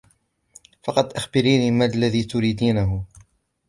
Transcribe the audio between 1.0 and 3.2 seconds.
أخبريني ما الذي تريدينهُ.